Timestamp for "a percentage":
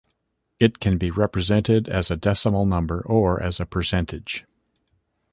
3.59-4.45